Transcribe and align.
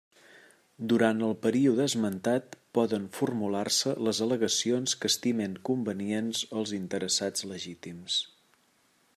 Durant 0.91 1.19
el 1.25 1.33
període 1.43 1.85
esmentat 1.89 2.57
poden 2.79 3.05
formular-se 3.17 3.95
les 4.07 4.23
al·legacions 4.27 4.97
que 5.03 5.13
estimen 5.15 5.55
convenients 5.71 6.43
els 6.63 6.75
interessats 6.83 7.47
legítims. 7.55 8.19